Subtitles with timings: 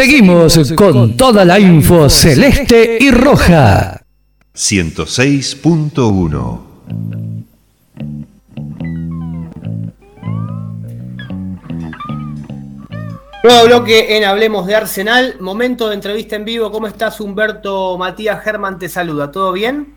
[0.00, 4.00] Seguimos con toda la info celeste y roja.
[4.54, 6.60] 106.1
[13.44, 15.34] Nuevo bloque en Hablemos de Arsenal.
[15.38, 16.72] Momento de entrevista en vivo.
[16.72, 17.98] ¿Cómo estás, Humberto?
[17.98, 19.30] Matías Germán te saluda.
[19.30, 19.92] ¿Todo bien?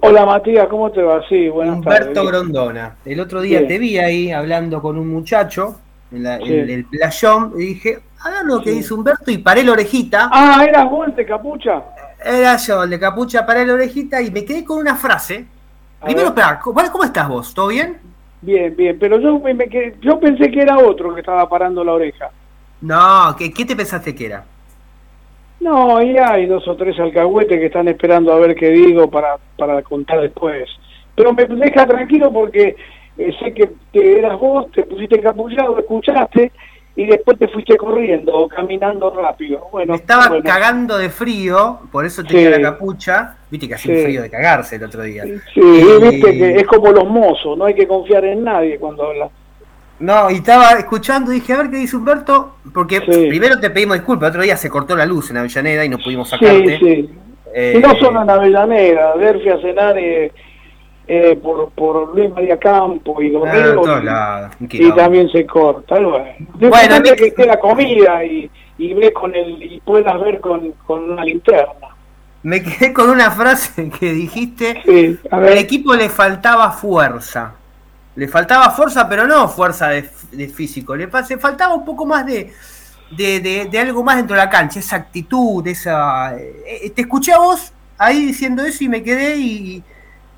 [0.00, 1.28] Hola Matías, ¿cómo te va?
[1.28, 2.98] Sí, buenas Humberto Grondona.
[3.04, 5.80] El otro día te vi ahí hablando con un muchacho
[6.16, 10.28] en, el playón y dije, hagan lo que dice Humberto y paré la orejita.
[10.32, 11.82] Ah, eras vos el de capucha.
[12.24, 15.46] Era yo, el de capucha, paré la orejita y me quedé con una frase.
[16.02, 17.54] Primero, espera, ¿cómo estás vos?
[17.54, 17.98] ¿Todo bien?
[18.42, 19.56] Bien, bien, pero yo, me,
[20.00, 22.30] yo pensé que era otro que estaba parando la oreja.
[22.82, 24.44] No, ¿qué, qué te pensaste que era?
[25.60, 29.38] No, y hay dos o tres alcahuetes que están esperando a ver qué digo para,
[29.56, 30.68] para contar después.
[31.14, 32.76] Pero me deja tranquilo porque
[33.18, 36.52] eh, sé que, eras vos, te pusiste encapullado, escuchaste
[36.96, 39.66] y después te fuiste corriendo o caminando rápido.
[39.72, 43.36] Bueno, estaba cagando de frío, por eso tenía la capucha.
[43.50, 45.24] Viste que hacía frío de cagarse el otro día.
[45.52, 49.30] Sí, viste que es como los mozos, no hay que confiar en nadie cuando hablas.
[49.98, 53.96] No, y estaba escuchando y dije, a ver qué dice Humberto, porque primero te pedimos
[53.96, 56.78] disculpas, el otro día se cortó la luz en Avellaneda y no pudimos sacarte.
[56.78, 57.10] Sí, sí.
[57.54, 59.96] Eh, no solo en Avellaneda, Derfi a cenar
[61.06, 65.96] eh, por, por Luis María Campo y Domingo, ah, y, también se corta.
[66.00, 66.24] Bueno,
[66.58, 71.10] bueno que esté la comida y, y, ve con el, y puedas ver con, con
[71.10, 71.88] una linterna.
[72.42, 77.54] Me quedé con una frase que dijiste, sí, el equipo le faltaba fuerza.
[78.16, 80.02] Le faltaba fuerza, pero no fuerza de,
[80.48, 80.94] físico.
[80.94, 82.50] Le faltaba un poco más de,
[83.10, 86.36] de, algo más dentro de la cancha, esa actitud, esa.
[86.38, 89.82] Eh, te escuché a vos ahí diciendo eso y me quedé y,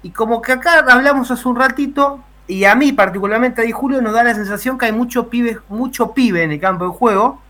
[0.07, 4.01] y como que acá hablamos hace un ratito y a mí particularmente a Di Julio
[4.01, 7.41] nos da la sensación que hay mucho pibe, mucho pibe en el campo de juego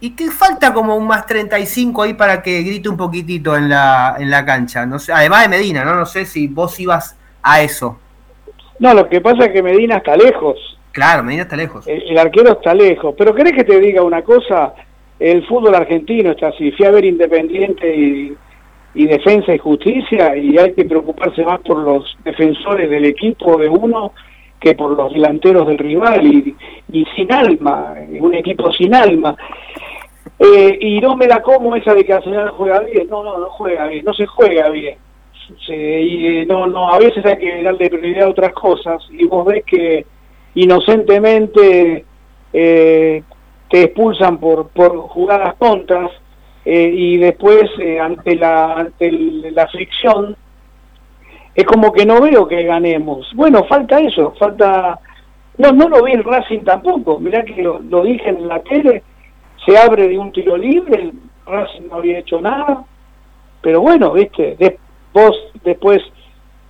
[0.00, 4.16] y que falta como un más 35 ahí para que grite un poquitito en la,
[4.18, 4.84] en la cancha.
[4.84, 5.94] No sé, además de Medina, ¿no?
[5.94, 8.00] No sé si vos ibas a eso.
[8.80, 10.58] No, lo que pasa es que Medina está lejos.
[10.90, 11.86] Claro, Medina está lejos.
[11.86, 13.14] El, arquero está lejos.
[13.16, 14.74] Pero ¿querés que te diga una cosa?
[15.20, 16.72] El fútbol argentino está así.
[16.72, 18.36] Fui a ver Independiente y,
[19.04, 24.12] Defensa y Justicia y hay que preocuparse más por los defensores del equipo de uno
[24.58, 29.36] que por los delanteros del rival y, sin alma, un equipo sin alma.
[30.38, 33.06] Eh, y no me da como esa de que Arsenal juega bien.
[33.10, 34.96] No, no, no juega bien, no se juega bien
[35.68, 39.46] y eh, no, no, a veces hay que darle prioridad a otras cosas y vos
[39.46, 40.06] ves que
[40.54, 42.04] inocentemente
[42.52, 43.22] eh,
[43.70, 46.10] te expulsan por, por jugadas contras
[46.68, 47.62] eh, y después
[48.02, 49.12] ante la ante
[49.52, 50.36] la fricción
[51.54, 53.32] es como que no veo que ganemos.
[53.34, 54.98] Bueno, falta eso, falta
[55.58, 57.20] no no lo vi el Racing tampoco.
[57.20, 59.04] Mirá que lo, lo dije en la tele,
[59.64, 61.12] se abre de un tiro libre, el
[61.46, 62.84] Racing no había hecho nada,
[63.62, 64.56] pero bueno, viste,
[65.12, 66.02] vos después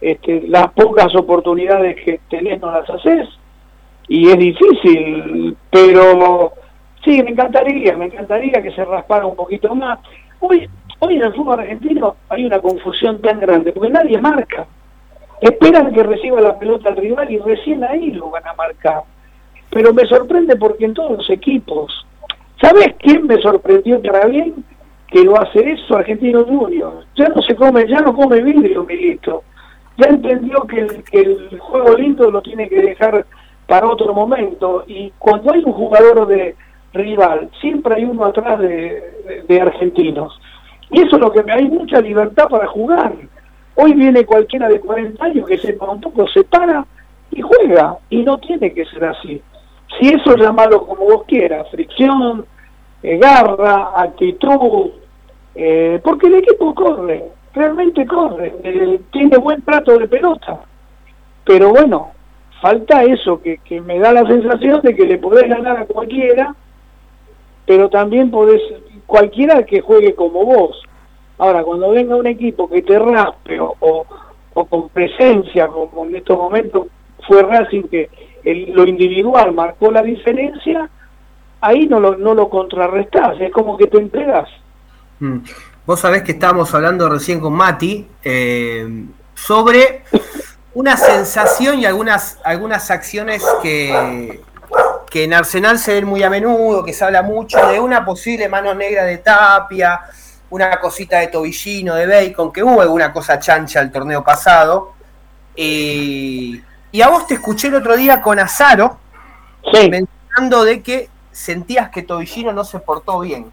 [0.02, 3.28] este, las pocas oportunidades que tenés no las haces
[4.08, 6.52] y es difícil, pero
[7.06, 10.00] sí, me encantaría, me encantaría que se raspara un poquito más.
[10.40, 10.68] Hoy,
[10.98, 14.66] hoy en el fútbol argentino hay una confusión tan grande, porque nadie marca.
[15.40, 19.02] Esperan que reciba la pelota el rival y recién ahí lo van a marcar.
[19.70, 22.06] Pero me sorprende porque en todos los equipos,
[22.60, 24.64] ¿sabes quién me sorprendió para bien?
[25.08, 27.04] que lo hace eso Argentino Junior.
[27.14, 29.44] Ya no se come, ya no come vidrio, Milito.
[29.98, 33.24] Ya entendió que el, que el juego lindo lo tiene que dejar
[33.66, 34.84] para otro momento.
[34.86, 36.54] Y cuando hay un jugador de
[36.96, 40.38] rival, siempre hay uno atrás de, argentinos.
[40.90, 43.12] Y eso es lo que me hay mucha libertad para jugar.
[43.74, 46.86] Hoy viene cualquiera de 40 años que sepa un poco, se para
[47.30, 47.96] y juega.
[48.10, 49.42] Y no tiene que ser así.
[49.98, 52.46] Si eso llamarlo como vos quieras, fricción,
[53.02, 54.90] eh, garra, actitud,
[55.54, 57.24] eh, porque el equipo corre,
[57.54, 60.60] realmente corre, eh, tiene buen trato de pelota,
[61.44, 62.10] pero bueno,
[62.60, 66.54] falta eso, que, que me da la sensación de que le podés ganar a cualquiera,
[67.66, 68.62] pero también podés,
[69.06, 70.82] cualquiera que juegue como vos.
[71.38, 76.38] Ahora, cuando venga un equipo que te raspe o, o, con presencia, como en estos
[76.38, 76.86] momentos
[77.26, 78.08] fue Racing, que
[78.72, 80.88] lo individual marcó la diferencia,
[81.60, 84.48] ahí no lo, no lo contrarrestás, es como que te entregas.
[85.20, 85.38] Mm.
[85.84, 89.04] Vos sabés que estábamos hablando recién con Mati eh,
[89.34, 90.02] sobre
[90.74, 94.40] una sensación y algunas, algunas acciones que,
[95.10, 98.48] que en Arsenal se ven muy a menudo, que se habla mucho de una posible
[98.48, 100.00] mano negra de Tapia,
[100.50, 104.92] una cosita de Tobillino, de Bacon, que hubo alguna cosa chancha el torneo pasado.
[105.56, 106.62] y
[107.02, 108.98] a vos te escuché el otro día con Azaro,
[109.72, 113.50] mencionando de que sentías que Tobillino no se portó bien.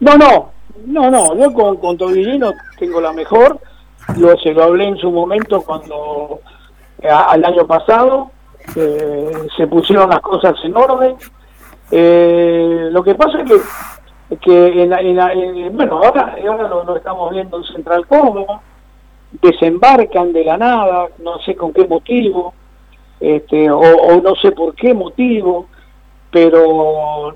[0.00, 0.52] No, no,
[0.86, 3.60] no, no, yo con, con Tobillino tengo la mejor,
[4.16, 6.40] lo, se lo hablé en su momento cuando
[7.02, 8.30] al año pasado
[8.76, 11.16] eh, se pusieron las cosas en orden.
[11.90, 17.64] Eh, lo que pasa es que, que en, bueno, ahora, ahora lo, estamos viendo en
[17.64, 18.60] Central Córdoba,
[19.42, 22.54] desembarcan de la nada, no sé con qué motivo,
[23.20, 25.66] este, o, no sé por qué motivo,
[26.30, 27.34] pero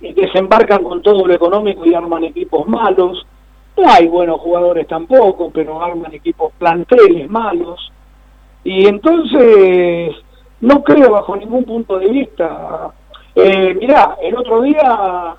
[0.00, 3.24] desembarcan con todo lo económico y arman equipos malos.
[3.76, 7.92] No hay buenos jugadores tampoco, pero arman equipos planteles malos.
[8.64, 10.14] Y entonces,
[10.62, 12.90] no creo bajo ningún punto de vista.
[13.34, 15.34] Eh, mirá, el otro día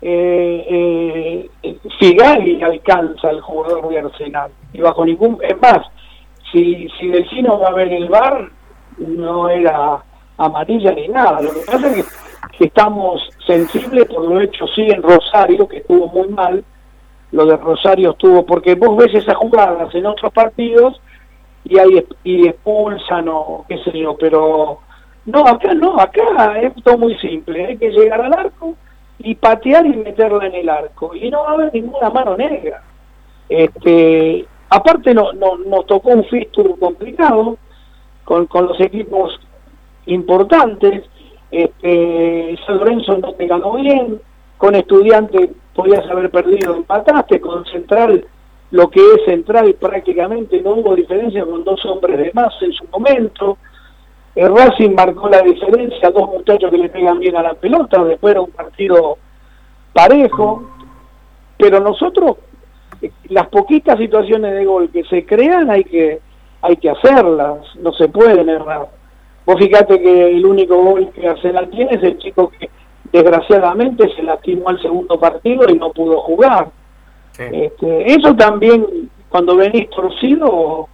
[0.00, 4.50] eh, eh, Figali alcanza al jugador de Arsenal.
[4.72, 5.38] Y bajo ningún.
[5.42, 5.80] Es más,
[6.52, 8.50] si, si Delfino va a ver el bar,
[8.98, 9.98] no era
[10.36, 11.40] amarilla ni nada.
[11.40, 12.06] Lo que pasa es
[12.56, 16.64] que, estamos sensibles por lo hecho sí en Rosario, que estuvo muy mal.
[17.32, 21.00] Lo de Rosario estuvo, porque vos ves esas jugadas en otros partidos
[21.64, 24.80] y hay y expulsan o qué sé yo, pero
[25.26, 28.74] no, acá no, acá es todo muy simple, hay que llegar al arco
[29.18, 32.82] y patear y meterla en el arco y no va a haber ninguna mano negra.
[33.48, 37.58] Este, aparte no, no nos tocó un fixture complicado
[38.24, 39.38] con, con los equipos
[40.06, 41.04] importantes,
[41.50, 44.20] este, San Lorenzo no te ganó bien,
[44.56, 48.26] con estudiante podías haber perdido, empataste, con Central
[48.70, 52.84] lo que es central prácticamente no hubo diferencia con dos hombres de más en su
[52.88, 53.58] momento.
[54.34, 58.32] El Racing marcó la diferencia, dos muchachos que le pegan bien a la pelota, después
[58.32, 59.18] era un partido
[59.92, 60.70] parejo,
[61.56, 62.36] pero nosotros
[63.00, 66.20] eh, las poquitas situaciones de gol que se crean hay que
[66.60, 68.88] hay que hacerlas, no se pueden errar.
[69.46, 72.68] Vos fíjate que el único gol que Arsenal tiene es el chico que
[73.12, 76.68] desgraciadamente se lastimó al segundo partido y no pudo jugar.
[77.38, 80.88] Este, eso también, cuando venís torcido,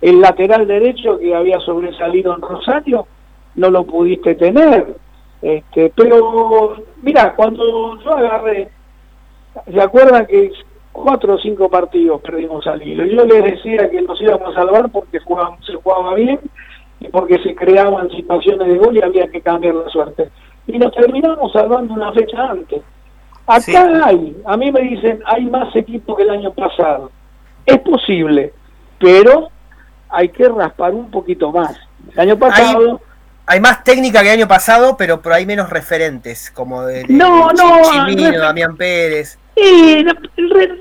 [0.00, 3.06] el lateral derecho que había sobresalido en Rosario,
[3.56, 4.96] no lo pudiste tener.
[5.40, 8.68] Este, pero, mira, cuando yo agarré,
[9.70, 10.52] ¿se acuerdan que
[10.92, 13.04] cuatro o cinco partidos perdimos al hilo?
[13.04, 16.38] Yo les decía que nos íbamos a salvar porque se jugaba bien
[17.00, 20.30] y porque se creaban situaciones de gol y había que cambiar la suerte.
[20.66, 22.82] Y nos terminamos salvando una fecha antes.
[23.46, 27.10] Acá hay, a mí me dicen, hay más equipos que el año pasado.
[27.66, 28.52] Es posible,
[28.98, 29.50] pero
[30.08, 31.76] hay que raspar un poquito más.
[32.12, 33.00] El año pasado...
[33.46, 37.50] Hay, más técnica que el año pasado, pero, pero hay menos referentes, como de, no,
[37.50, 39.38] no, Damián Pérez.
[39.56, 40.04] Y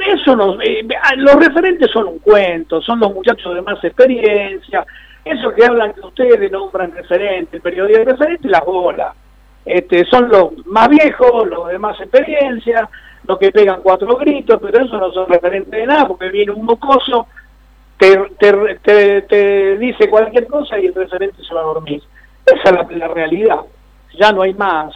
[0.07, 0.87] eso no, eh,
[1.17, 4.85] los referentes son un cuento, son los muchachos de más experiencia,
[5.25, 9.13] eso que hablan que ustedes nombran referente, el periodista de referente y las bolas.
[9.65, 12.89] Este, son los más viejos, los de más experiencia,
[13.27, 16.65] los que pegan cuatro gritos, pero eso no son referentes de nada, porque viene un
[16.65, 17.27] mocoso,
[17.97, 22.01] te, te, te, dice cualquier cosa y el referente se va a dormir.
[22.45, 23.59] Esa es la, realidad,
[24.17, 24.95] ya no hay más.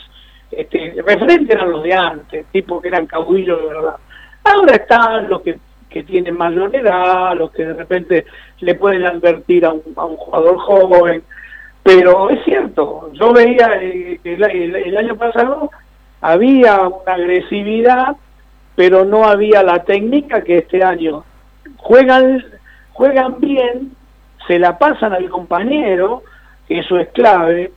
[0.49, 3.95] Este, referentes eran los de antes, tipo que eran caudillos de verdad.
[4.43, 5.59] Ahora están los que,
[5.89, 8.25] que tienen mayor edad, los que de repente
[8.61, 11.23] le pueden advertir a un, a un jugador joven,
[11.85, 15.69] pero es cierto, yo veía eh, que el, año pasado
[16.19, 18.15] había una agresividad,
[18.75, 21.23] pero no había la técnica que este año.
[21.77, 22.43] Juegan,
[22.91, 23.91] juegan bien,
[24.47, 26.23] se la pasan al compañero,
[26.67, 27.71] eso es clave,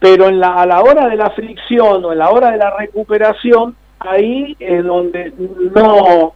[0.00, 4.56] pero a la hora de la fricción o en la hora de la recuperación, ahí
[4.58, 5.32] es donde
[5.76, 6.34] no,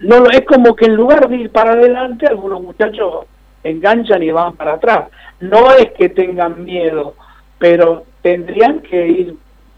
[0.00, 3.24] no es como que en lugar de ir para adelante, algunos muchachos
[3.64, 5.08] enganchan y van para atrás.
[5.40, 7.14] No es que tengan miedo,
[7.58, 9.34] pero tendrían que ir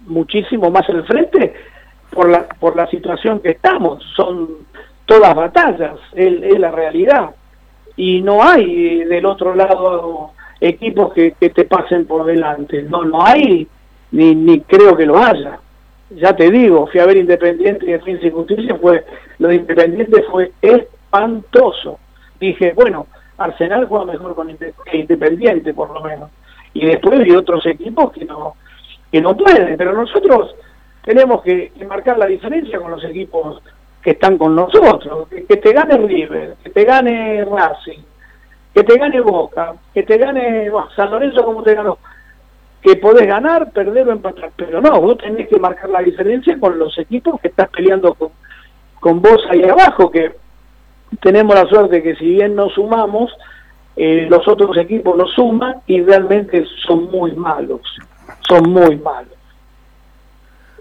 [0.06, 1.54] muchísimo más al frente
[2.10, 4.02] por la, por la situación que estamos.
[4.14, 4.48] Son
[5.06, 7.30] todas batallas, es, la realidad.
[7.96, 12.82] Y no hay del otro lado equipos que, que, te pasen por delante.
[12.82, 13.66] No, no hay,
[14.10, 15.58] ni, ni creo que lo haya.
[16.10, 19.04] Ya te digo, fui a ver Independiente y Defensa y Justicia, fue,
[19.38, 21.98] lo de Independiente fue espantoso.
[22.38, 23.06] Dije, bueno,
[23.38, 24.50] Arsenal juega mejor con
[24.92, 26.30] Independiente, por lo menos.
[26.72, 28.54] Y después hay otros equipos que no,
[29.10, 30.54] que no pueden, pero nosotros
[31.04, 33.62] tenemos que, marcar la diferencia con los equipos
[34.02, 35.28] que están con nosotros.
[35.28, 38.02] Que, te gane River, que te gane Racing,
[38.74, 41.98] que te gane Boca, que te gane San Lorenzo como te ganó.
[42.82, 46.78] Que podés ganar, perder o empatar, pero no, vos tenés que marcar la diferencia con
[46.78, 48.30] los equipos que estás peleando con,
[49.00, 50.32] con vos ahí abajo, que
[51.20, 53.32] tenemos la suerte que si bien nos sumamos,
[53.96, 57.80] eh, los otros equipos nos suman y realmente son muy malos,
[58.48, 59.32] son muy malos.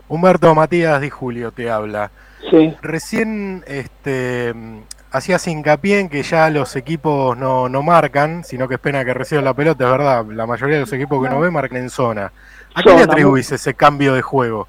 [0.08, 2.12] Humberto Matías Di Julio te habla.
[2.52, 2.76] Sí.
[2.82, 4.54] Recién este,
[5.12, 9.14] hacías hincapié en que ya los equipos no, no marcan, sino que es pena que
[9.14, 11.90] reciban la pelota, es verdad, la mayoría de los equipos que no ven marcan en
[11.90, 12.32] zona.
[12.76, 14.68] ¿A qué le atribuís ese cambio de juego?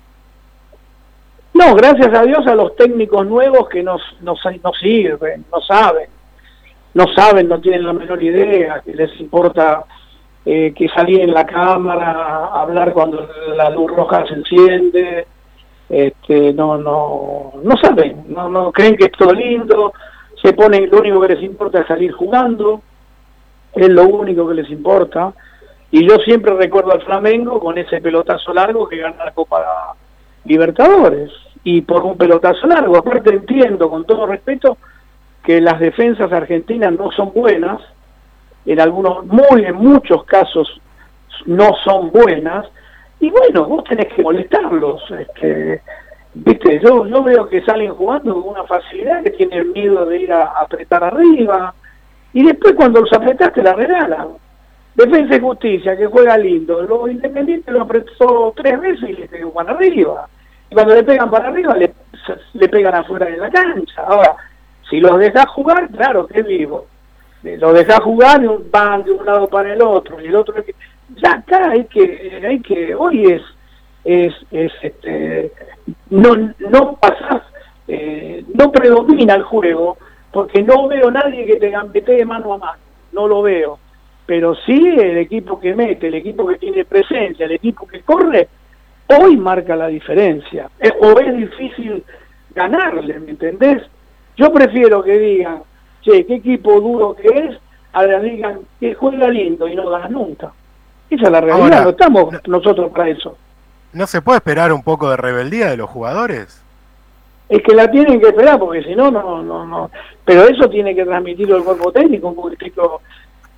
[1.57, 4.39] No, gracias a Dios a los técnicos nuevos que nos, nos,
[4.79, 6.11] sirven, no saben,
[6.93, 9.87] no saben, no tienen la menor idea, que les importa
[10.45, 15.27] eh, que salir en la cámara, hablar cuando la luz roja se enciende,
[15.89, 19.95] este, no, no, no saben, no, no creen que es todo lindo,
[20.43, 22.83] se ponen, lo único que les importa es salir jugando,
[23.73, 25.33] es lo único que les importa,
[25.91, 29.95] y yo siempre recuerdo al Flamengo con ese pelotazo largo que gana la Copa
[30.45, 31.33] Libertadores,
[31.67, 34.79] y por un pelotazo largo, aparte entiendo con todo respeto
[35.43, 37.81] que las defensas argentinas no son buenas,
[38.65, 40.81] en algunos, muy en muchos casos
[41.45, 42.69] no son buenas,
[43.19, 45.83] y bueno, vos tenés que molestarlos, este,
[46.35, 50.33] viste, yo, yo veo que salen jugando con una facilidad que tienen miedo de ir
[50.33, 51.75] a, apretar arriba,
[52.33, 54.29] y después cuando los apretaste la regalan.
[54.95, 59.53] Defensa y Justicia, que juega lindo, lo Independiente lo apretó tres veces y le pegó
[59.53, 60.29] para arriba.
[60.71, 61.93] Y cuando le pegan para arriba, le,
[62.55, 64.03] le pegan afuera de la cancha.
[64.07, 64.37] Ahora,
[64.89, 66.87] si los dejas jugar, claro que vivo.
[67.43, 70.55] Los dejas jugar, van de un lado para el otro, y el otro
[71.15, 73.43] ya acá hay que, hay que, hoy es,
[74.05, 75.53] es, es este,
[76.11, 76.35] no,
[76.71, 77.43] no pasás,
[77.87, 79.97] eh, no predomina el juego,
[80.33, 82.79] porque no veo nadie que te gambetee mano a mano,
[83.13, 83.79] no lo veo.
[84.27, 88.49] Pero sí el equipo que mete, el equipo que tiene presencia, el equipo que corre,
[89.09, 90.69] hoy marca la diferencia.
[91.01, 92.05] o es difícil
[92.55, 93.83] ganarle, ¿me entendés?
[94.37, 95.63] Yo prefiero que digan,
[96.03, 97.59] che, qué equipo duro que es,
[97.93, 100.53] a que digan que juega lindo y no gana nunca.
[101.09, 103.37] Esa es la realidad, no estamos nosotros para eso.
[103.93, 106.63] ¿No se puede esperar un poco de rebeldía de los jugadores?
[107.49, 109.91] Es que la tienen que esperar, porque si no, no, no, no.
[110.25, 113.01] Pero eso tiene que transmitirlo el cuerpo técnico, un poquito.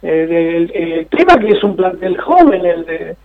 [0.03, 3.17] Eh, el, tema que es un plantel joven, el de,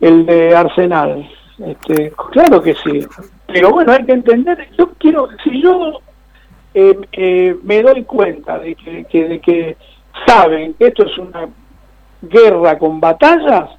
[0.00, 1.28] el de Arsenal.
[1.58, 3.06] Este, claro que sí.
[3.46, 6.00] Pero bueno, hay que entender, yo quiero, si yo
[6.74, 9.76] eh, eh, me doy cuenta de que, de que
[10.26, 11.48] saben que esto es una
[12.22, 13.70] guerra con batallas,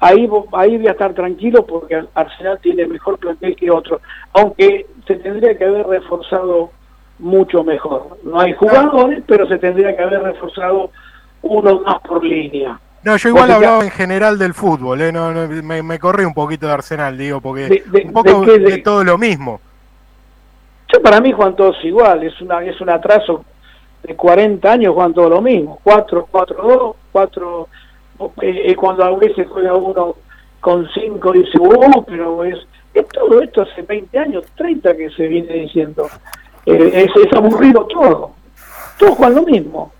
[0.00, 4.00] ahí, ahí voy a estar tranquilo porque Arsenal tiene mejor plantel que otro,
[4.32, 6.70] aunque se tendría que haber reforzado
[7.18, 8.18] mucho mejor.
[8.22, 10.90] No hay jugadores, pero se tendría que haber reforzado
[11.42, 12.78] uno más por línea.
[13.04, 15.12] No, yo igual hablaba en general del fútbol, ¿eh?
[15.12, 19.60] no, me, corrí un poquito de Arsenal, digo, porque un poco de, todo lo mismo.
[20.92, 23.44] Yo para mí Juan todos igual, es una es un atraso
[24.02, 27.68] de 40 años Juan todo lo mismo, 4 4 2, 4
[28.42, 30.16] eh, cuando a veces juega uno
[30.60, 32.58] con 5 dice, "Uh, pero es,
[32.94, 36.08] es todo esto hace 20 años, 30 que se viene diciendo."
[36.66, 38.32] Eh, es, es aburrido todo.
[38.98, 39.92] Todos juegan lo mismo.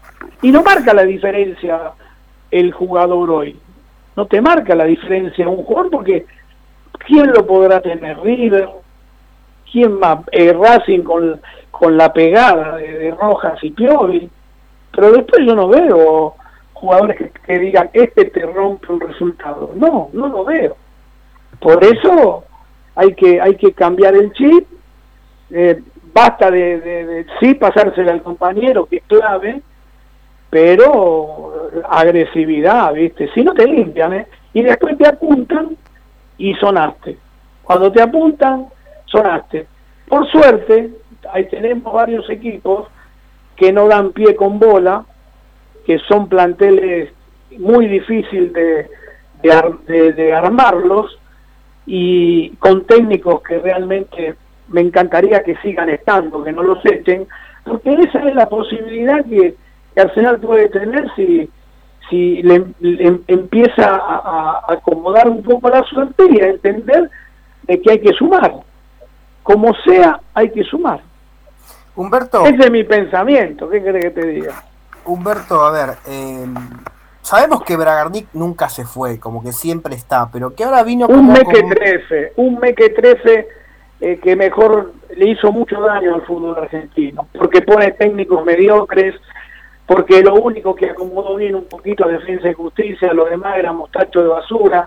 [0.43, 1.93] Y no marca la diferencia
[2.51, 3.59] el jugador hoy.
[4.17, 6.27] No te marca la diferencia un jugador porque
[7.07, 8.19] ¿quién lo podrá tener?
[8.21, 8.69] River,
[9.71, 10.21] ¿quién más?
[10.33, 11.41] Eh, Racing con,
[11.71, 14.29] con la pegada de, Rojas y Piovi.
[14.93, 16.35] Pero después yo no veo
[16.73, 19.73] jugadores que, digan, este te rompe un resultado.
[19.75, 20.77] No, no lo veo.
[21.61, 22.45] Por eso
[22.95, 24.67] hay que, hay que cambiar el chip.
[25.51, 25.81] Eh,
[26.13, 29.63] basta de, de, de, sí pasársela al compañero, que es clave,
[30.51, 31.58] pero
[31.89, 33.31] agresividad, ¿viste?
[33.35, 34.27] Si no te limpian, ¿eh?
[34.53, 35.77] Y después te apuntan
[36.39, 37.19] y sonaste.
[37.63, 38.67] Cuando te apuntan,
[39.07, 39.67] sonaste.
[40.09, 40.91] Por suerte,
[41.33, 42.89] ahí tenemos varios equipos
[43.57, 45.05] que no dan pie con bola,
[45.85, 47.11] que son planteles
[47.59, 48.89] muy difícil de,
[49.43, 51.19] de, de armarlos
[51.87, 54.35] y con técnicos que realmente
[54.69, 57.27] me encantaría que sigan estando, que no los echen,
[57.65, 59.55] porque esa es la posibilidad que
[59.97, 61.51] Arsenal puede tener si,
[62.09, 62.67] si le,
[63.27, 67.11] empieza a, acomodar un poco la suerte y a entender
[67.63, 68.53] de que hay que sumar.
[69.43, 71.01] Como sea, hay que sumar.
[71.97, 72.45] Humberto.
[72.45, 74.63] Ese es mi pensamiento, ¿qué crees que te diga?
[75.05, 76.55] Humberto, a ver, em,
[77.23, 81.33] sabemos que Bragarnik nunca se fue, como que siempre está, pero que ahora vino Un
[81.33, 83.49] Meque 13, un Meque 13
[84.01, 89.17] eh, que mejor le hizo mucho daño al fútbol argentino, porque pone técnicos mediocres,
[89.89, 93.73] porque lo único que acomodó bien un poquito a Defensa y Justicia, lo demás era
[93.73, 94.87] mostacho de basura.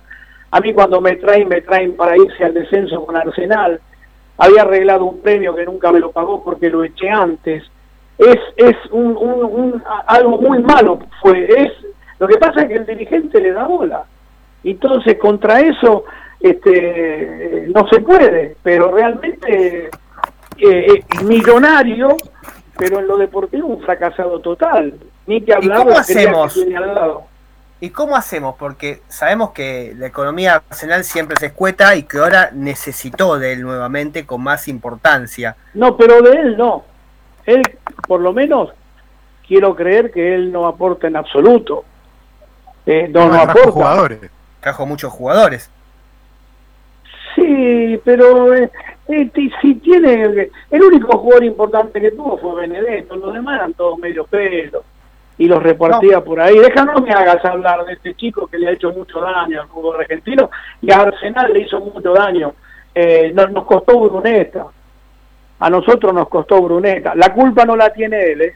[0.52, 3.82] A mí cuando me traen, me traen para irse al descenso con Arsenal.
[4.38, 7.64] Había arreglado un premio que nunca me lo pagó porque lo eché antes.
[8.20, 11.00] Es, es un, algo muy malo.
[11.20, 11.72] Fue, es,
[12.20, 14.04] lo que pasa es que el dirigente le da bola.
[14.64, 16.04] Entonces, contra eso,
[16.40, 19.90] este, no se puede, pero realmente
[20.60, 22.18] eh, millonario,
[22.78, 24.94] pero en lo deportivo un fracasado total.
[25.28, 26.54] Ni que hablar de hacemos?
[26.54, 27.24] Que al lado.
[27.80, 28.56] ¿Y cómo hacemos?
[28.58, 33.64] Porque sabemos que la economía nacional siempre se escueta y que ahora necesitó de él
[33.64, 35.56] nuevamente con más importancia.
[35.74, 36.84] No, pero de él no.
[37.46, 37.64] Él,
[38.08, 38.70] por lo menos,
[39.48, 41.84] quiero creer que él no aporta en absoluto.
[42.86, 43.72] Eh, no, no, aporta.
[43.72, 44.20] Jugadores.
[44.60, 45.72] Trajo muchos jugadores.
[47.34, 48.70] Sí, pero eh,
[49.08, 49.30] eh,
[49.62, 50.50] si tiene.
[50.70, 54.84] El único jugador importante que tuvo fue Benedetto, los demás eran todos medio pelos
[55.38, 56.58] y los repartía por ahí.
[56.60, 59.68] Déjame no me hagas hablar de este chico que le ha hecho mucho daño al
[59.68, 60.50] fútbol argentino
[60.82, 62.54] y a Arsenal le hizo mucho daño.
[62.94, 64.68] Eh, nos, nos costó Bruneta.
[65.60, 67.14] A nosotros nos costó Bruneta.
[67.16, 68.56] La culpa no la tiene él, ¿eh?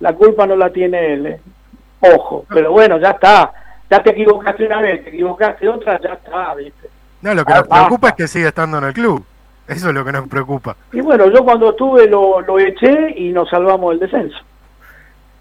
[0.00, 1.40] La culpa no la tiene él, ¿eh?
[2.00, 3.52] Ojo, pero bueno, ya está.
[3.90, 6.88] Ya te equivocaste una vez, te equivocaste otra, ya está, ¿viste?
[7.20, 9.24] No, lo que nos preocupa es que siga estando en el club.
[9.68, 10.76] Eso es lo que nos preocupa.
[10.92, 14.38] Y bueno, yo cuando estuve lo, lo eché y nos salvamos del descenso.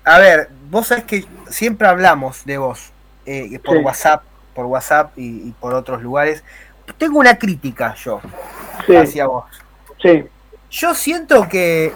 [0.03, 2.91] A ver, vos sabés que siempre hablamos de vos
[3.25, 4.23] eh, por WhatsApp,
[4.55, 6.43] por WhatsApp y, por otros lugares.
[6.97, 8.19] Tengo una crítica yo
[8.99, 9.45] hacia vos.
[10.01, 10.23] Sí.
[10.69, 11.93] Yo siento que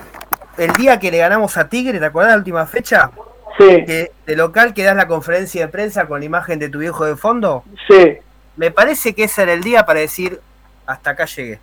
[0.58, 3.12] el día que le ganamos a Tigre, ¿te acuerdas de la última fecha?
[3.58, 3.86] Sí.
[3.86, 7.06] Que de local que das la conferencia de prensa con la imagen de tu viejo
[7.06, 7.64] de fondo.
[7.88, 8.18] Sí.
[8.56, 10.40] Me parece que ese era el día para decir,
[10.86, 11.60] hasta acá llegué.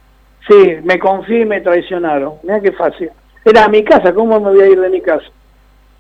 [0.48, 2.34] Sí, me confié y me traicionaron.
[2.42, 3.10] Mira qué fácil.
[3.44, 5.26] Era mi casa, ¿cómo me voy a ir de mi casa?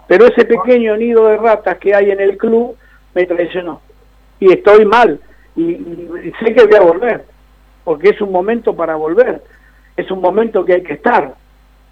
[0.06, 2.76] Pero ese pequeño nido de ratas que hay en el club
[3.14, 3.80] me traicionó.
[4.40, 5.20] Y estoy mal.
[5.56, 5.74] Y,
[6.40, 7.24] sé que voy a volver.
[7.84, 9.42] Porque es un momento para volver.
[9.96, 11.34] Es un momento que hay que estar.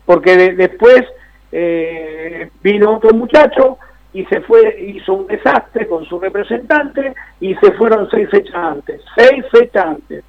[0.06, 1.04] Porque después
[1.52, 3.78] eh, vino otro muchacho
[4.12, 9.02] y se fue, hizo un desastre con su representante y se fueron seis fechas antes.
[9.16, 10.24] Seis fechas antes.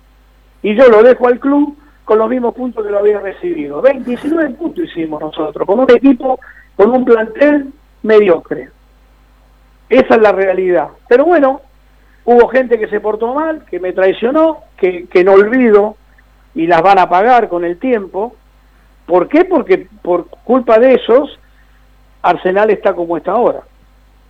[0.62, 3.82] Y yo lo dejo al club con los mismos puntos que lo había recibido.
[3.82, 6.40] 29 puntos hicimos nosotros, con un equipo,
[6.76, 7.72] con un plantel
[8.04, 8.70] mediocre.
[9.90, 10.90] Esa es la realidad.
[11.08, 11.62] Pero bueno,
[12.26, 15.96] hubo gente que se portó mal, que me traicionó, que, que no olvido
[16.56, 18.36] y las van a pagar con el tiempo.
[19.06, 19.46] ¿Por qué?
[19.46, 21.38] Porque por culpa de esos,
[22.22, 23.62] Arsenal está como está ahora.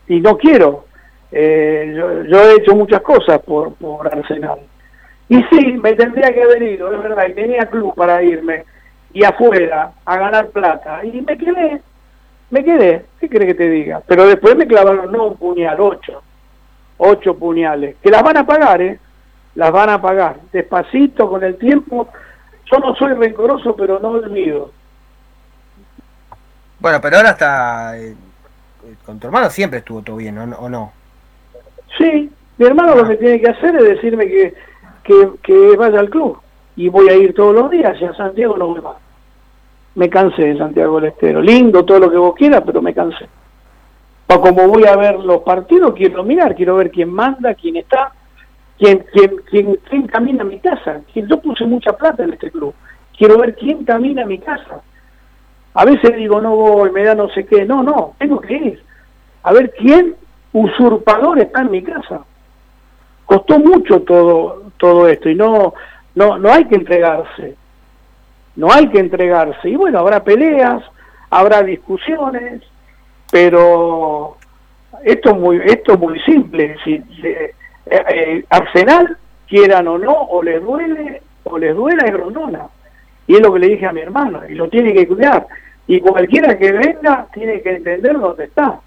[0.08, 0.86] Y no quiero.
[1.32, 1.93] Eh,
[2.28, 4.60] yo, he hecho muchas cosas por, por Arsenal.
[5.32, 8.65] Y sí, me tendría que haber ido, es verdad, y tenía club para irme
[9.13, 11.06] y afuera a ganar plata.
[11.06, 11.82] Y me quedé
[12.50, 14.02] me quedé, ¿qué crees que te diga?
[14.06, 16.22] Pero después me clavaron, no un puñal, ocho,
[16.98, 19.00] ocho puñales, que las van a pagar, ¿eh?
[19.56, 22.10] Las van a pagar, despacito, con el tiempo.
[22.70, 24.72] Yo no soy rencoroso, pero no olvido.
[26.80, 28.15] Bueno, pero ahora está, eh,
[29.06, 30.91] con tu hermano siempre estuvo todo bien, ¿o no?
[31.98, 34.54] Sí, mi hermano lo que tiene que hacer es decirme que,
[35.04, 36.40] que, que vaya al club.
[36.76, 38.96] Y voy a ir todos los días y a Santiago no voy más
[39.96, 41.42] me cansé de Santiago del Estero.
[41.42, 43.28] Lindo todo lo que vos quieras, pero me cansé.
[44.28, 48.14] O como voy a ver los partidos, quiero mirar, quiero ver quién manda, quién está,
[48.78, 51.02] quién, quién, quién, quién camina a mi casa.
[51.14, 52.74] Yo puse mucha plata en este club.
[53.18, 54.82] Quiero ver quién camina a mi casa.
[55.74, 57.66] A veces digo, no voy, me da no sé qué.
[57.66, 58.84] No, no, tengo que ir.
[59.44, 60.16] A ver quién
[60.54, 62.22] usurpador está en mi casa.
[63.26, 65.74] Costó mucho todo, todo esto y no,
[66.15, 67.56] no, no hay que entregarse
[68.56, 69.70] no hay que entregarse.
[69.70, 70.84] Y bueno, habrá peleas,
[71.30, 72.62] habrá discusiones,
[73.32, 74.38] pero
[75.04, 76.76] esto es muy, esto es muy simple.
[76.84, 79.17] Si, eh, eh, Arsenal,
[79.48, 82.67] quieran o no, o les duele, o les duela, es Rondona.
[83.28, 85.48] Y es lo que le dije a mi hermano, y lo tiene que cuidar.
[85.88, 88.80] Y cualquiera que venga tiene que entender dónde está.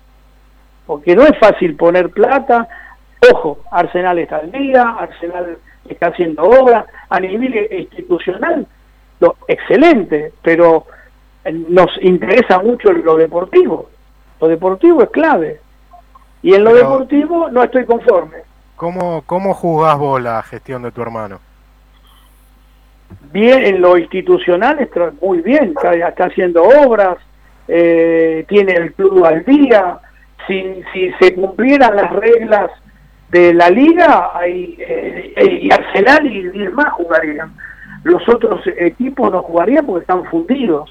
[0.87, 2.68] Porque no es fácil poner plata.
[3.33, 5.57] Ojo, Arsenal está al día, Arsenal
[5.88, 6.87] está haciendo obra.
[7.09, 8.66] A nivel institucional
[9.49, 10.87] excelente, pero
[11.44, 13.88] eh, nos interesa mucho lo deportivo.
[14.40, 15.61] Lo deportivo es clave.
[16.42, 18.38] Y en lo deportivo no estoy conforme.
[18.77, 21.40] ¿Cómo, ¿Cómo juzgás vos la gestión de tu hermano?
[23.33, 27.16] Bien, en lo institucional está muy bien, está, haciendo obras,
[27.68, 29.99] eh, tiene el club al día.
[30.47, 32.70] Si, si se cumplieran las reglas
[33.35, 37.53] de la liga, hay, eh, y Arsenal y, y más jugarían
[38.05, 40.90] los otros equipos no jugarían porque están fundidos.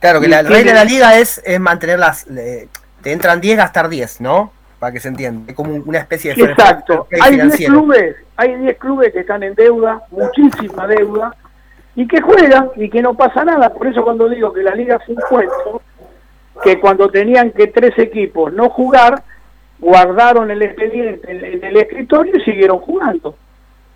[0.00, 4.20] Claro, que la regla de la liga es, es mantenerlas, te entran 10, gastar 10,
[4.20, 4.52] ¿no?
[4.78, 6.42] Para que se entienda, es como una especie de...
[6.42, 11.34] Exacto, hay 10 clubes, hay 10 clubes que están en deuda, muchísima deuda,
[11.96, 13.74] y que juegan y que no pasa nada.
[13.74, 15.82] Por eso cuando digo que la liga fue un cuento,
[16.62, 19.24] que cuando tenían que tres equipos no jugar,
[19.78, 23.34] guardaron el expediente en el escritorio y siguieron jugando.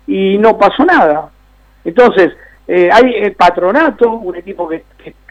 [0.05, 1.29] y no pasó nada.
[1.85, 2.33] Entonces,
[2.67, 4.83] eh, hay el patronato, un equipo que,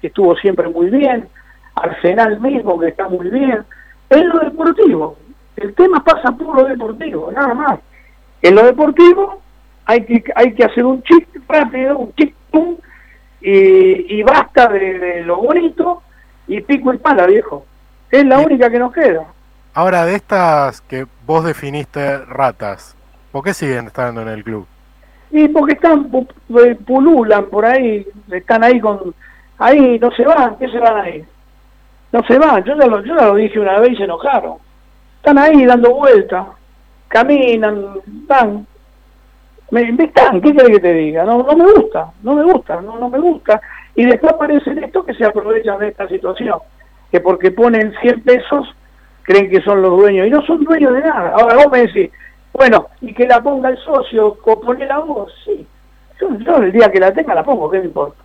[0.03, 1.29] estuvo siempre muy bien,
[1.75, 3.65] Arsenal mismo que está muy bien,
[4.11, 5.17] en lo deportivo.
[5.57, 7.79] El tema pasa por lo deportivo, nada más.
[8.43, 9.41] En lo deportivo
[9.85, 12.77] hay que, hay que hacer un chip rápido, un chip pum,
[13.41, 16.03] y, y basta de, lo bonito
[16.49, 17.65] y pico y pala, viejo.
[18.11, 19.27] Es la única que nos queda.
[19.74, 22.94] Ahora, de estas que vos definiste ratas,
[23.30, 24.66] ¿por qué siguen estando en el club?
[25.30, 29.14] Y porque están, eh, pululan por ahí, están ahí con,
[29.56, 31.24] ahí no se van, ¿qué se van ahí?
[32.12, 34.58] No se van, yo ya lo, yo ya lo dije una vez y se enojaron.
[35.16, 36.48] Están ahí dando vueltas,
[37.08, 38.66] caminan, van.
[39.70, 41.24] Me, están, ¿qué querés que te diga?
[41.24, 43.58] No, no me gusta, no me gusta, no, no me gusta.
[43.94, 46.58] Y después aparecen estos que se aprovechan de esta situación,
[47.11, 48.68] que porque ponen 100 pesos
[49.22, 51.35] creen que son los dueños, y no son dueños de nada.
[51.38, 52.11] Ahora vos me decís,
[52.52, 55.66] bueno, y que la ponga el socio, pone la voz, sí.
[56.20, 58.22] Yo, el día que la tenga la pongo, ¿qué me importa?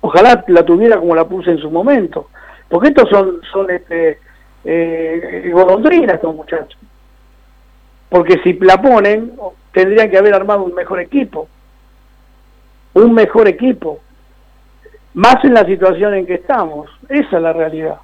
[0.00, 2.28] Ojalá la tuviera como la puse en su momento.
[2.68, 4.18] Porque estos son, son este,
[4.64, 6.78] eh, golondrinas estos muchachos.
[8.08, 9.32] Porque si la ponen,
[9.72, 11.48] tendrían que haber armado un mejor equipo.
[12.94, 14.00] Un mejor equipo.
[15.14, 16.88] Más en la situación en que estamos.
[17.08, 17.98] Esa es la realidad.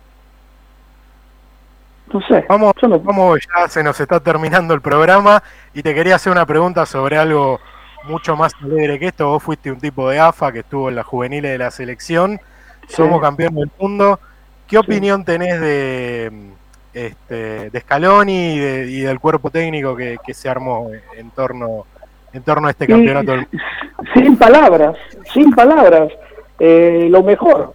[2.13, 2.45] No sé.
[2.49, 2.73] Vamos,
[3.05, 5.43] vamos, ya se nos está terminando el programa
[5.73, 7.61] y te quería hacer una pregunta sobre algo
[8.05, 9.29] mucho más alegre que esto.
[9.29, 12.41] Vos fuiste un tipo de AFA que estuvo en la juveniles de la selección.
[12.89, 14.19] Somos campeones del mundo.
[14.67, 16.33] ¿Qué opinión tenés de,
[16.93, 21.87] este, de Scaloni y, del cuerpo técnico que, se armó en torno,
[22.33, 23.35] en torno a este campeonato?
[24.15, 24.97] Sin palabras,
[25.33, 26.13] sin palabras.
[26.59, 27.75] Eh, lo mejor.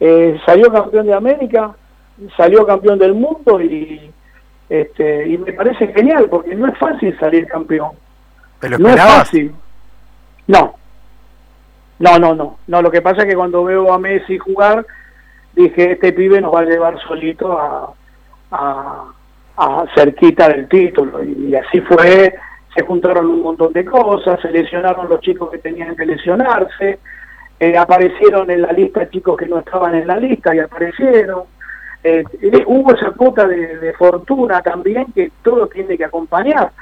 [0.00, 1.76] Eh, salió campeón de América,
[2.36, 4.10] salió campeón del mundo y
[4.68, 7.92] este y me parece genial porque no es fácil salir campeón.
[8.78, 9.54] no es fácil.
[10.46, 10.74] No.
[11.98, 12.58] No, no, no.
[12.66, 14.84] No, lo que pasa es que cuando veo a Messi jugar,
[15.54, 17.94] dije, este pibe nos va a llevar solito a,
[18.50, 21.22] a, cerquita del título.
[21.22, 22.34] Y, así fue,
[22.74, 26.98] se juntaron un montón de cosas, se lesionaron los chicos que tenían que lesionarse,
[27.60, 31.44] eh, aparecieron en la lista chicos que no estaban en la lista y aparecieron.
[32.04, 32.24] Eh,
[32.66, 36.72] hubo esa cuota de, fortuna también que todo tiene que acompañar.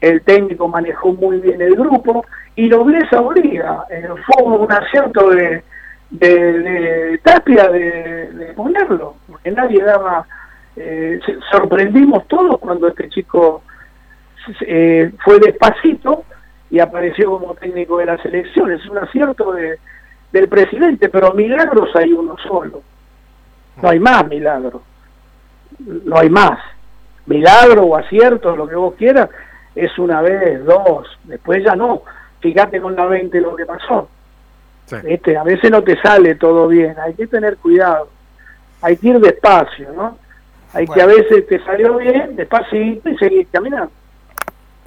[0.00, 3.84] El técnico manejó muy bien el grupo y nobleza obliga.
[4.26, 5.62] Fue un acierto de,
[6.10, 10.26] de, Tapia de, ponerlo, porque nadie daba.
[10.76, 11.18] Eh,
[11.50, 13.62] sorprendimos todos cuando este chico
[14.60, 16.22] eh, fue despacito
[16.70, 18.70] y apareció como técnico de la selección.
[18.70, 19.78] Es un acierto de,
[20.32, 22.82] del presidente, pero milagros hay uno solo.
[23.82, 24.82] No hay más milagro.
[25.78, 26.58] No hay más.
[27.26, 29.28] Milagro o acierto, lo que vos quieras,
[29.74, 31.06] es una vez, dos.
[31.24, 32.02] Después ya no.
[32.40, 34.08] Fíjate con la 20 lo que pasó.
[35.04, 36.96] Este, a veces no te sale todo bien.
[36.98, 38.08] Hay que tener cuidado.
[38.80, 40.16] Hay que ir despacio, ¿no?
[40.72, 43.90] Hay que a veces te salió bien, despacito y seguir caminando.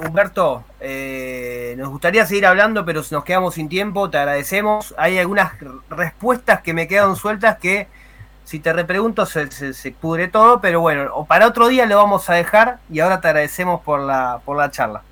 [0.04, 4.96] Humberto, eh, nos gustaría seguir hablando, pero nos quedamos sin tiempo, te agradecemos.
[4.98, 5.54] Hay algunas
[5.90, 7.88] respuestas que me quedan sueltas que
[8.52, 12.30] si te repregunto se, se, pudre todo, pero bueno, o para otro día lo vamos
[12.30, 15.04] a dejar y ahora te agradecemos por la, por la charla.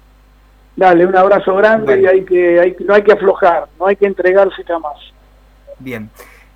[0.75, 4.07] Dale, un abrazo grande y hay que, hay, no hay que aflojar, no hay que
[4.07, 4.97] entregarse jamás.
[5.79, 6.09] Bien.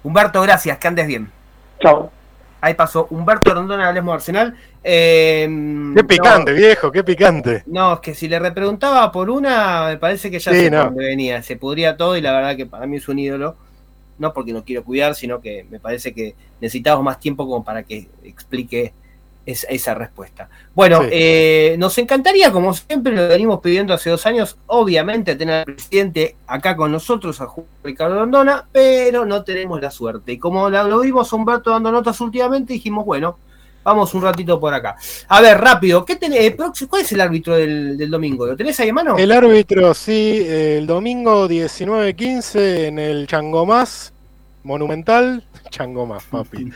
[0.04, 1.32] Humberto, gracias, que andes bien.
[1.80, 2.12] Chao.
[2.60, 4.54] Ahí pasó Humberto Rondona Hablemos Arsenal.
[4.84, 5.48] Eh,
[5.96, 7.64] qué picante, viejo, qué picante.
[7.66, 11.42] No, es que si le repreguntaba por una, me parece que ya sé dónde venía.
[11.44, 13.56] Se pudría todo y la verdad que para mí es un ídolo
[14.18, 17.84] no porque no quiero cuidar, sino que me parece que necesitamos más tiempo como para
[17.84, 18.94] que explique
[19.46, 20.50] esa respuesta.
[20.74, 25.76] Bueno, eh, nos encantaría, como siempre lo venimos pidiendo hace dos años, obviamente tener al
[25.76, 27.50] presidente acá con nosotros, a
[27.84, 30.34] Ricardo Rondona, pero no tenemos la suerte.
[30.34, 33.38] Y como lo vimos a Humberto dando notas últimamente, dijimos, bueno,
[33.84, 34.96] vamos un ratito por acá.
[35.28, 36.58] A ver, rápido, ¿qué tenés, eh,
[36.90, 38.46] ¿cuál es el árbitro del, domingo?
[38.46, 39.18] ¿Lo tenés ahí en mano?
[39.18, 44.14] El árbitro, sí, el domingo 19-15 en el Changomás,
[44.64, 46.72] Monumental, Chango más, papi.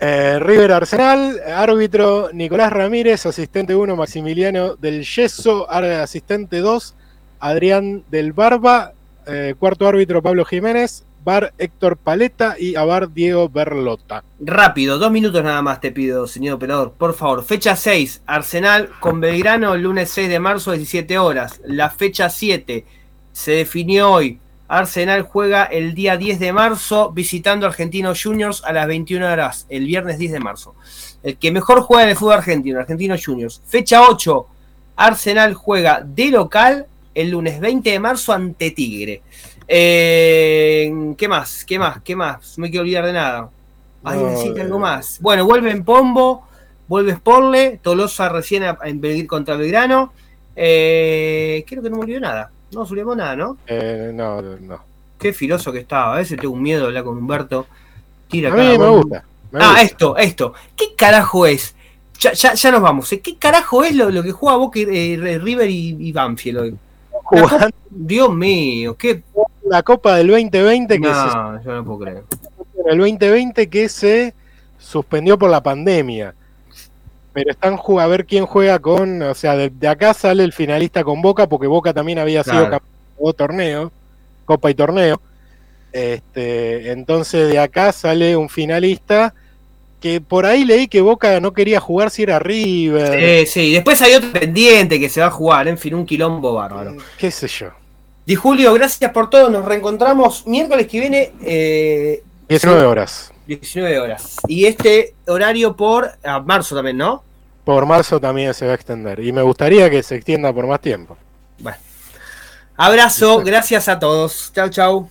[0.00, 6.96] Eh, River Arsenal, árbitro Nicolás Ramírez, asistente 1 Maximiliano del Yeso, asistente 2
[7.44, 8.92] Adrián del Barba,
[9.26, 14.22] eh, cuarto árbitro Pablo Jiménez, bar Héctor Paleta y abar Diego Berlota.
[14.38, 17.42] Rápido, dos minutos nada más te pido, señor operador, por favor.
[17.44, 21.60] Fecha 6, Arsenal con Belgrano, lunes 6 de marzo, 17 horas.
[21.64, 22.84] La fecha 7
[23.32, 24.38] se definió hoy.
[24.68, 29.86] Arsenal juega el día 10 de marzo visitando Argentinos Juniors a las 21 horas, el
[29.86, 30.74] viernes 10 de marzo.
[31.22, 33.62] El que mejor juega en el fútbol argentino, Argentinos Juniors.
[33.66, 34.46] Fecha 8,
[34.96, 39.22] Arsenal juega de local el lunes 20 de marzo ante Tigre.
[39.66, 41.64] Eh, ¿Qué más?
[41.64, 42.02] ¿Qué más?
[42.02, 42.58] ¿Qué más?
[42.58, 43.50] No me quiero olvidar de nada.
[44.02, 45.18] Ay, necesito algo más.
[45.20, 46.46] Bueno, vuelve en Pombo,
[46.88, 50.12] vuelve Sporle, Tolosa recién a, en contra Belgrano.
[50.54, 52.50] Eh, creo que no me olvidó nada.
[52.72, 53.56] No subimos nada, ¿no?
[53.66, 54.84] Eh, no, no.
[55.18, 56.14] Qué filoso que estaba.
[56.14, 57.66] A veces tengo un miedo de hablar con Humberto.
[58.28, 59.24] Tira a mí me gusta.
[59.54, 60.52] ah, esto, esto.
[60.76, 61.74] ¿Qué carajo es?
[62.20, 63.12] Ya, ya, ya nos vamos.
[63.12, 63.20] ¿eh?
[63.20, 66.76] ¿Qué carajo es lo, lo que juega Boca, eh, River y, y Banfield hoy?
[67.90, 69.22] Dios mío, qué.
[69.64, 72.22] La Copa del 2020 que no, yo no puedo creer.
[72.86, 74.34] El 2020 que se
[74.78, 76.34] suspendió por la pandemia.
[77.32, 79.20] Pero están a ver quién juega con.
[79.22, 82.82] O sea, de, acá sale el finalista con Boca, porque Boca también había sido campeón
[83.18, 83.92] de torneos,
[84.44, 85.20] Copa y torneo.
[85.92, 89.32] Este, entonces de acá sale un finalista
[90.00, 93.46] que por ahí leí que Boca no quería jugar si era River.
[93.46, 96.52] Sí, sí, después hay otro pendiente que se va a jugar, en fin, un quilombo
[96.52, 96.96] bárbaro.
[97.16, 97.68] Qué sé yo.
[98.26, 101.32] Di Julio, gracias por todo, nos reencontramos miércoles que viene.
[102.48, 103.32] 19 eh, horas.
[103.46, 104.36] 19 horas.
[104.48, 106.10] Y este horario por
[106.44, 107.22] marzo también, ¿no?
[107.64, 109.20] Por marzo también se va a extender.
[109.20, 111.16] Y me gustaría que se extienda por más tiempo.
[111.58, 111.78] Bueno.
[112.76, 114.50] Abrazo, gracias a todos.
[114.54, 115.08] Chau, chau.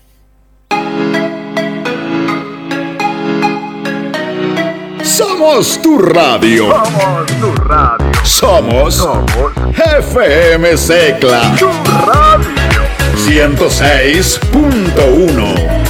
[5.04, 6.72] Somos tu radio.
[6.72, 8.12] Somos tu radio.
[8.24, 9.54] Somos, Somos.
[9.78, 11.56] FM Secla.
[11.60, 11.68] Tu
[12.08, 12.83] radio.
[13.16, 15.84] 106.1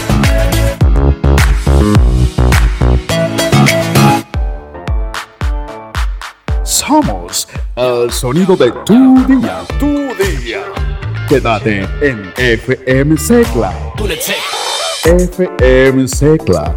[6.63, 9.63] Somos el sonido de tu día.
[9.79, 10.61] Tu día.
[11.27, 13.73] Quédate en FM Secla.
[15.05, 16.71] FM Secla